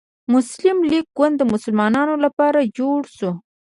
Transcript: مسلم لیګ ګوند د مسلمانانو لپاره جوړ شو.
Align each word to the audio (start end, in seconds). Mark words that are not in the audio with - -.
مسلم 0.33 0.77
لیګ 0.89 1.07
ګوند 1.17 1.35
د 1.37 1.41
مسلمانانو 1.53 2.15
لپاره 2.25 2.59
جوړ 2.77 3.01
شو. 3.17 3.31